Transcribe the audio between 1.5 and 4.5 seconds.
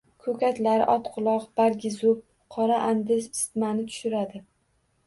bargizub, qora andiz isitmani tushiradi.